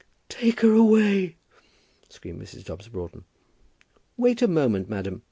"Take 0.29 0.61
her 0.61 0.73
away," 0.73 1.35
screamed 2.09 2.41
Mrs. 2.41 2.65
Dobbs 2.65 2.87
Broughton. 2.87 3.23
"Wait 4.17 4.41
a 4.41 4.47
moment, 4.47 4.89
madam. 4.89 5.19